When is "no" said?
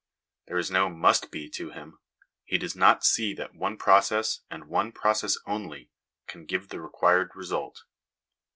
0.71-0.89